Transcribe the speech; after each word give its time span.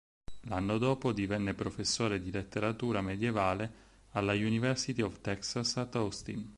L'anno 0.45 0.79
dopo, 0.79 1.11
divenne 1.11 1.53
professore 1.53 2.19
di 2.23 2.31
letteratura 2.31 3.01
medievale 3.01 3.71
alla 4.13 4.33
University 4.33 5.03
of 5.03 5.21
Texas 5.21 5.77
at 5.77 5.93
Austin. 5.93 6.49